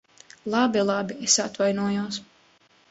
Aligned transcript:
Labi, 0.53 0.81
labi. 0.91 1.17
Es 1.29 1.37
atvainojos. 1.45 2.21